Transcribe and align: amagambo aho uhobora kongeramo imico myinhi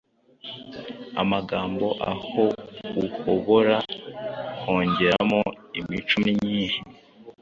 amagambo 1.21 1.87
aho 2.11 2.43
uhobora 3.03 3.77
kongeramo 4.59 5.41
imico 5.79 6.15
myinhi 6.29 6.79